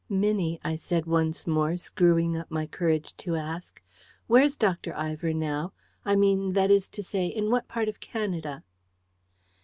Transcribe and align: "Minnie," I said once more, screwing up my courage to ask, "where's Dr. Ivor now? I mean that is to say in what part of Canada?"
"Minnie," 0.09 0.59
I 0.63 0.77
said 0.77 1.05
once 1.05 1.45
more, 1.45 1.77
screwing 1.77 2.35
up 2.35 2.49
my 2.49 2.65
courage 2.65 3.15
to 3.17 3.35
ask, 3.35 3.83
"where's 4.25 4.57
Dr. 4.57 4.95
Ivor 4.97 5.31
now? 5.31 5.73
I 6.03 6.15
mean 6.15 6.53
that 6.53 6.71
is 6.71 6.89
to 6.97 7.03
say 7.03 7.27
in 7.27 7.51
what 7.51 7.67
part 7.67 7.87
of 7.87 7.99
Canada?" 7.99 8.63